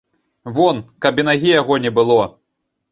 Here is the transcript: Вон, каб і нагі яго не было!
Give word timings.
Вон, 0.55 0.81
каб 1.05 1.21
і 1.23 1.27
нагі 1.31 1.55
яго 1.61 1.81
не 1.87 1.95
было! 2.01 2.21